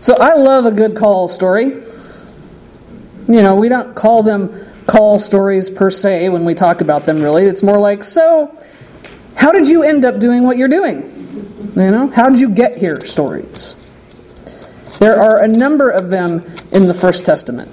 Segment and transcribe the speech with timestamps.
[0.00, 1.66] So I love a good call story.
[3.28, 4.52] You know, we don't call them
[4.86, 7.44] call stories per se when we talk about them, really.
[7.44, 8.56] It's more like, so,
[9.36, 11.02] how did you end up doing what you're doing?
[11.76, 13.76] You know, how did you get here stories?
[14.98, 17.70] There are a number of them in the First Testament.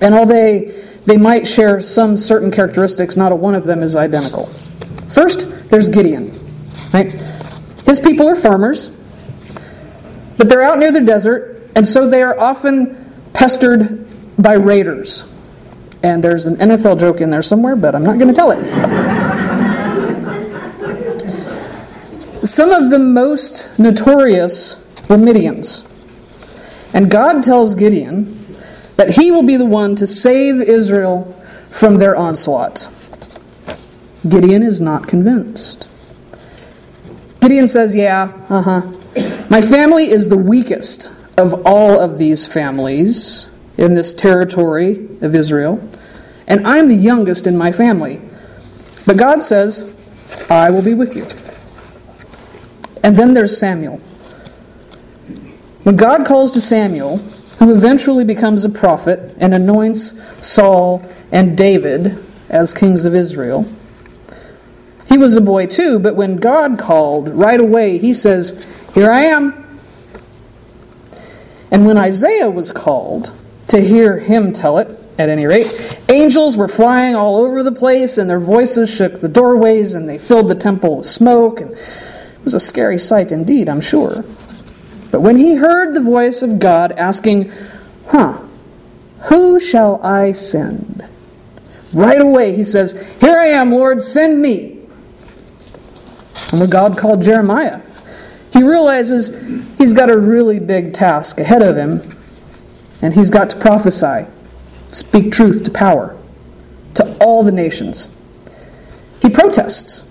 [0.00, 3.96] And although they, they might share some certain characteristics, not a one of them is
[3.96, 4.46] identical.
[5.08, 6.32] First, there's Gideon.
[6.92, 7.12] Right?
[7.86, 8.90] His people are farmers,
[10.36, 14.06] but they're out near the desert, and so they are often pestered
[14.36, 15.32] by raiders.
[16.02, 18.60] And there's an NFL joke in there somewhere, but I'm not going to tell it.
[22.44, 24.78] Some of the most notorious
[25.08, 25.84] were Midians.
[26.92, 28.56] And God tells Gideon
[28.96, 31.34] that he will be the one to save Israel
[31.70, 32.88] from their onslaught.
[34.28, 35.88] Gideon is not convinced.
[37.46, 38.82] Gideon says, Yeah, uh huh.
[39.48, 45.88] My family is the weakest of all of these families in this territory of Israel,
[46.48, 48.20] and I'm the youngest in my family.
[49.06, 49.94] But God says,
[50.50, 51.24] I will be with you.
[53.04, 53.98] And then there's Samuel.
[55.84, 57.18] When God calls to Samuel,
[57.60, 63.72] who eventually becomes a prophet and anoints Saul and David as kings of Israel,
[65.08, 69.22] he was a boy too, but when God called, right away he says, Here I
[69.22, 69.80] am.
[71.70, 73.32] And when Isaiah was called,
[73.68, 78.18] to hear him tell it, at any rate, angels were flying all over the place,
[78.18, 81.60] and their voices shook the doorways, and they filled the temple with smoke.
[81.60, 84.24] And it was a scary sight indeed, I'm sure.
[85.10, 87.50] But when he heard the voice of God asking,
[88.08, 88.42] Huh,
[89.24, 91.04] who shall I send?
[91.92, 94.75] Right away he says, Here I am, Lord, send me.
[96.52, 97.80] And a God called Jeremiah,
[98.52, 99.28] he realizes
[99.78, 102.02] he's got a really big task ahead of him,
[103.02, 104.26] and he's got to prophesy,
[104.88, 106.16] speak truth to power,
[106.94, 108.10] to all the nations.
[109.20, 110.08] He protests.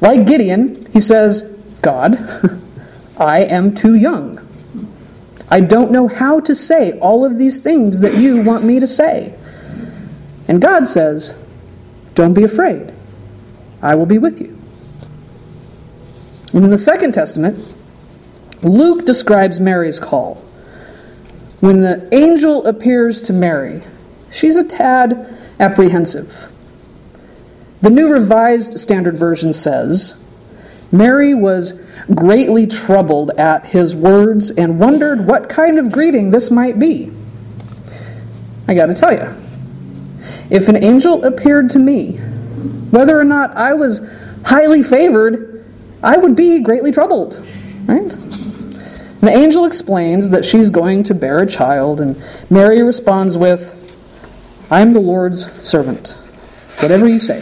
[0.00, 1.44] Like Gideon, he says,
[1.80, 2.18] God,
[3.16, 4.38] I am too young.
[5.50, 8.86] I don't know how to say all of these things that you want me to
[8.86, 9.34] say.
[10.48, 11.34] And God says,
[12.14, 12.92] Don't be afraid.
[13.82, 14.61] I will be with you.
[16.52, 17.64] And in the Second Testament,
[18.62, 20.34] Luke describes Mary's call.
[21.60, 23.82] When the angel appears to Mary,
[24.30, 26.48] she's a tad apprehensive.
[27.80, 30.16] The New Revised Standard Version says,
[30.92, 31.80] Mary was
[32.14, 37.10] greatly troubled at his words and wondered what kind of greeting this might be.
[38.68, 39.34] I got to tell you,
[40.50, 42.16] if an angel appeared to me,
[42.90, 44.00] whether or not I was
[44.44, 45.51] highly favored,
[46.02, 47.44] I would be greatly troubled.
[47.86, 48.08] Right?
[49.20, 52.20] The angel explains that she's going to bear a child, and
[52.50, 53.78] Mary responds with,
[54.70, 56.18] I am the Lord's servant.
[56.80, 57.40] Whatever you say.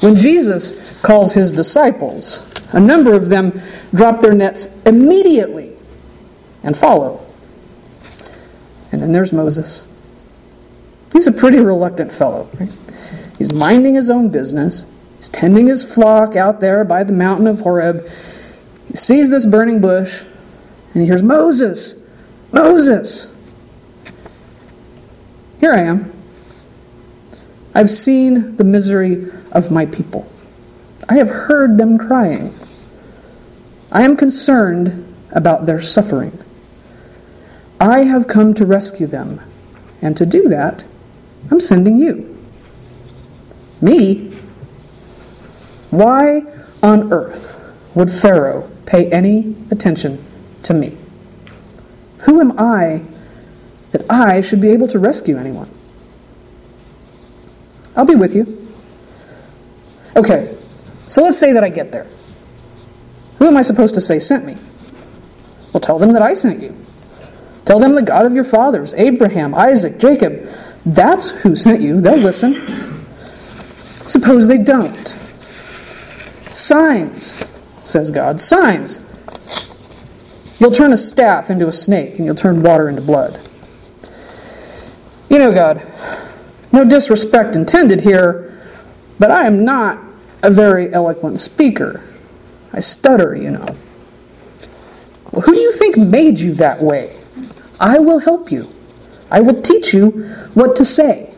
[0.00, 0.72] When Jesus
[1.02, 3.60] calls his disciples, a number of them
[3.94, 5.76] drop their nets immediately
[6.62, 7.20] and follow.
[8.92, 9.86] And then there's Moses.
[11.12, 12.48] He's a pretty reluctant fellow.
[12.58, 12.74] Right?
[13.36, 14.86] He's minding his own business.
[15.20, 18.08] He's tending his flock out there by the mountain of Horeb.
[18.88, 20.24] He sees this burning bush
[20.94, 21.94] and he hears, Moses,
[22.52, 23.28] Moses.
[25.60, 26.10] Here I am.
[27.74, 30.26] I've seen the misery of my people.
[31.06, 32.58] I have heard them crying.
[33.92, 36.42] I am concerned about their suffering.
[37.78, 39.38] I have come to rescue them,
[40.00, 40.82] and to do that,
[41.50, 42.38] I'm sending you.
[43.82, 44.29] Me?
[45.90, 46.44] Why
[46.82, 47.58] on earth
[47.94, 50.24] would Pharaoh pay any attention
[50.62, 50.96] to me?
[52.20, 53.02] Who am I
[53.92, 55.68] that I should be able to rescue anyone?
[57.96, 58.68] I'll be with you.
[60.16, 60.56] Okay,
[61.06, 62.06] so let's say that I get there.
[63.38, 64.56] Who am I supposed to say sent me?
[65.72, 66.76] Well, tell them that I sent you.
[67.64, 70.48] Tell them the God of your fathers, Abraham, Isaac, Jacob.
[70.84, 72.00] That's who sent you.
[72.00, 73.06] They'll listen.
[74.06, 75.16] Suppose they don't.
[76.52, 77.44] Signs,
[77.82, 78.40] says God.
[78.40, 79.00] Signs.
[80.58, 83.40] You'll turn a staff into a snake, and you'll turn water into blood.
[85.28, 85.86] You know, God,
[86.72, 88.60] no disrespect intended here,
[89.18, 89.98] but I am not
[90.42, 92.02] a very eloquent speaker.
[92.72, 93.76] I stutter, you know.
[95.30, 97.18] Well, who do you think made you that way?
[97.78, 98.70] I will help you.
[99.30, 100.10] I will teach you
[100.54, 101.32] what to say.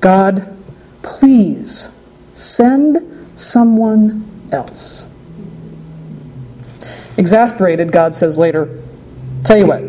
[0.00, 0.56] God,
[1.02, 1.88] please
[2.32, 5.06] send someone else.
[7.16, 8.82] Exasperated, God says later,
[9.44, 9.82] Tell you what,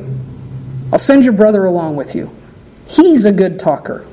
[0.94, 2.30] I'll send your brother along with you.
[2.86, 4.06] He's a good talker.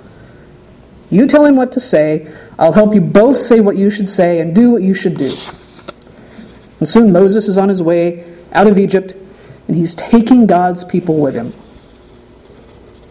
[1.10, 2.32] You tell him what to say.
[2.58, 5.36] I'll help you both say what you should say and do what you should do.
[6.78, 9.14] And soon Moses is on his way out of Egypt,
[9.68, 11.52] and he's taking God's people with him.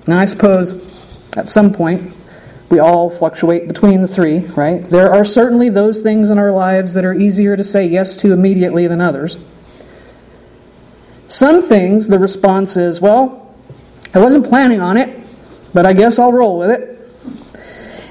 [0.07, 0.73] Now, I suppose
[1.37, 2.13] at some point
[2.73, 4.89] we all fluctuate between the three, right?
[4.89, 8.33] There are certainly those things in our lives that are easier to say yes to
[8.33, 9.37] immediately than others.
[11.27, 13.55] Some things, the response is, well,
[14.15, 15.23] I wasn't planning on it,
[15.71, 16.89] but I guess I'll roll with it.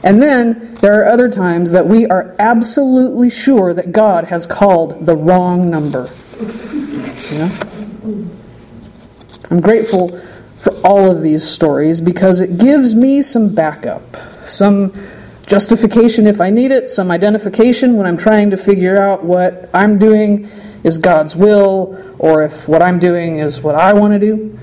[0.05, 5.07] And then there are other times that we are absolutely sure that God has called
[5.07, 6.09] the wrong number.
[9.51, 10.21] I'm grateful
[10.59, 14.17] for all of these stories because it gives me some backup,
[14.49, 14.93] some
[15.47, 19.99] justification if I need it, some identification when I'm trying to figure out what I'm
[19.99, 20.49] doing
[20.85, 24.59] is God's will or if what I'm doing is what I want to do.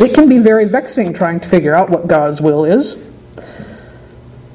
[0.00, 2.96] It can be very vexing trying to figure out what God's will is.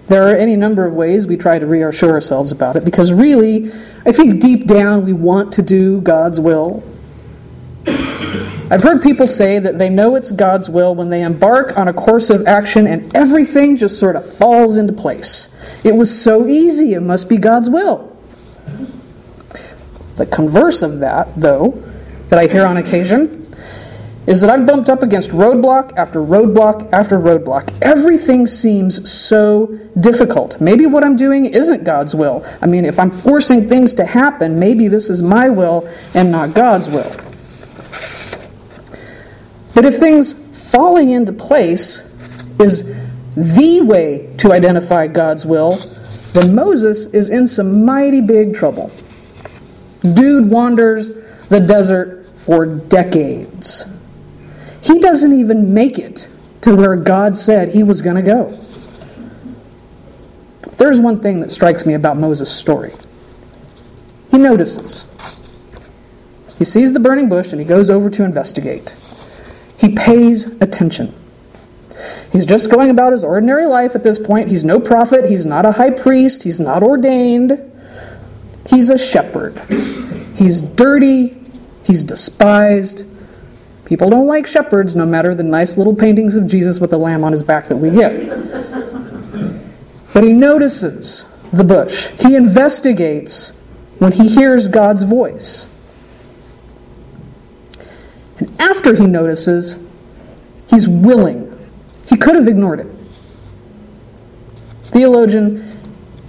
[0.06, 3.72] There are any number of ways we try to reassure ourselves about it because really,
[4.06, 6.82] I think deep down we want to do God's will.
[8.70, 11.94] I've heard people say that they know it's God's will when they embark on a
[11.94, 15.48] course of action and everything just sort of falls into place.
[15.86, 18.14] It was so easy, it must be God's will.
[20.18, 21.82] The converse of that, though,
[22.28, 23.56] that I hear on occasion,
[24.26, 27.74] is that I've bumped up against roadblock after roadblock after roadblock.
[27.82, 29.68] Everything seems so
[30.02, 30.60] difficult.
[30.60, 32.46] Maybe what I'm doing isn't God's will.
[32.62, 36.54] I mean, if I'm forcing things to happen, maybe this is my will and not
[36.54, 37.16] God's will.
[39.78, 40.34] But if things
[40.72, 42.04] falling into place
[42.60, 42.84] is
[43.36, 45.78] the way to identify God's will,
[46.34, 48.90] then Moses is in some mighty big trouble.
[50.02, 51.12] Dude wanders
[51.50, 53.86] the desert for decades.
[54.82, 56.28] He doesn't even make it
[56.62, 58.60] to where God said he was going to go.
[60.78, 62.94] There's one thing that strikes me about Moses' story.
[64.32, 65.06] He notices.
[66.58, 68.96] He sees the burning bush and he goes over to investigate.
[69.78, 71.14] He pays attention.
[72.32, 74.50] He's just going about his ordinary life at this point.
[74.50, 77.64] He's no prophet, he's not a high priest, he's not ordained.
[78.68, 79.58] He's a shepherd.
[80.36, 81.42] He's dirty,
[81.84, 83.06] he's despised,
[83.88, 87.24] People don't like shepherds, no matter the nice little paintings of Jesus with a lamb
[87.24, 88.28] on his back that we get.
[90.14, 92.10] But he notices the bush.
[92.20, 93.54] He investigates
[94.00, 95.68] when he hears God's voice.
[98.40, 99.78] And after he notices,
[100.70, 101.54] he's willing.
[102.08, 102.88] He could have ignored it.
[104.86, 105.80] Theologian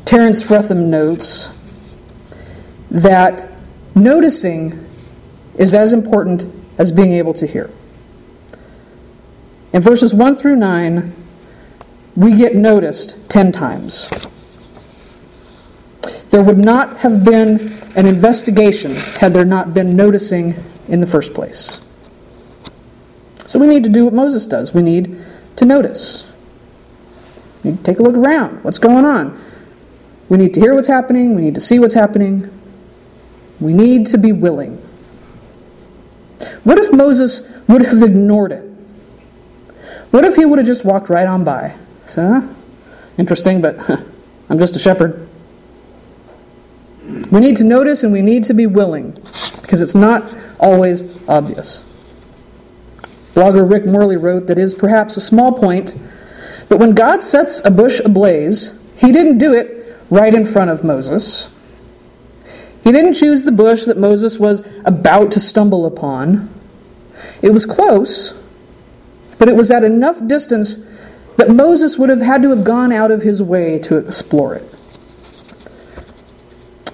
[0.05, 1.51] Terence Fretheim notes
[2.91, 3.51] that
[3.95, 4.87] noticing
[5.57, 6.47] is as important
[6.79, 7.71] as being able to hear.
[9.73, 11.13] In verses 1 through 9,
[12.17, 14.09] we get noticed 10 times.
[16.31, 20.55] There would not have been an investigation had there not been noticing
[20.89, 21.81] in the first place.
[23.49, 24.75] So we need to do what Moses does.
[24.75, 25.25] We need
[25.57, 26.27] to notice.
[27.65, 28.63] We need to take a look around.
[28.63, 29.43] What's going on?
[30.29, 31.35] We need to hear what's happening.
[31.35, 32.51] We need to see what's happening.
[33.59, 34.77] We need to be willing.
[36.63, 38.65] What if Moses would have ignored it?
[40.11, 41.75] What if he would have just walked right on by?
[42.05, 42.47] So,
[43.17, 43.91] interesting, but
[44.51, 45.27] I'm just a shepherd.
[47.31, 49.13] We need to notice and we need to be willing
[49.63, 50.23] because it's not
[50.61, 51.83] always obvious.
[53.39, 55.95] Blogger Rick Morley wrote that is perhaps a small point,
[56.69, 60.83] but when God sets a bush ablaze, he didn't do it right in front of
[60.83, 61.49] Moses.
[62.83, 66.53] He didn't choose the bush that Moses was about to stumble upon.
[67.41, 68.35] It was close,
[69.39, 70.77] but it was at enough distance
[71.37, 74.75] that Moses would have had to have gone out of his way to explore it.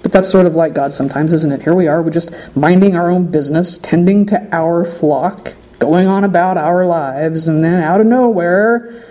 [0.02, 1.62] But that's sort of like God sometimes, isn't it?
[1.62, 6.24] Here we are, we're just minding our own business, tending to our flock, going on
[6.24, 9.04] about our lives, and then out of nowhere,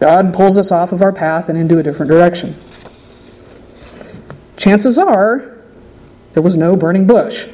[0.00, 2.56] God pulls us off of our path and into a different direction.
[4.56, 5.58] Chances are,
[6.32, 7.48] there was no burning bush.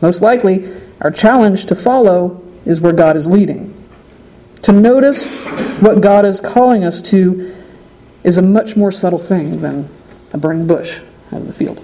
[0.00, 3.76] Most likely, our challenge to follow is where God is leading.
[4.62, 5.28] To notice
[5.80, 7.54] what God is calling us to
[8.22, 9.88] is a much more subtle thing than
[10.32, 11.00] a burning bush
[11.32, 11.82] out of the field.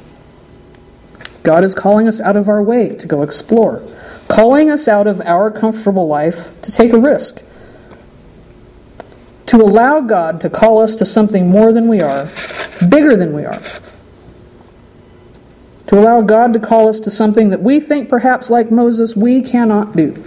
[1.46, 3.80] God is calling us out of our way to go explore,
[4.26, 7.40] calling us out of our comfortable life to take a risk,
[9.46, 12.28] to allow God to call us to something more than we are,
[12.90, 13.62] bigger than we are.
[15.86, 19.40] to allow God to call us to something that we think, perhaps like Moses, we
[19.40, 20.20] cannot do.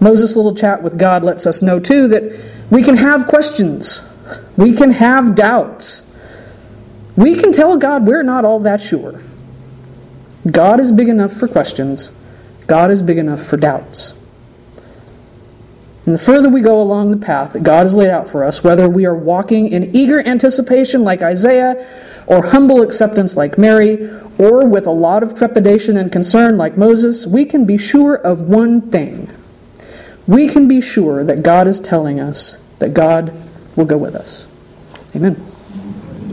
[0.00, 2.22] Moses' little chat with God lets us know, too, that
[2.70, 4.00] we can have questions,
[4.56, 6.04] we can have doubts.
[7.16, 9.20] We can tell God we're not all that sure.
[10.50, 12.12] God is big enough for questions,
[12.66, 14.14] God is big enough for doubts.
[16.06, 18.62] And the further we go along the path that God has laid out for us,
[18.62, 21.86] whether we are walking in eager anticipation like Isaiah,
[22.26, 27.26] or humble acceptance like Mary, or with a lot of trepidation and concern like Moses,
[27.26, 29.30] we can be sure of one thing.
[30.26, 33.32] We can be sure that God is telling us that God
[33.76, 34.46] will go with us.
[35.14, 35.53] Amen.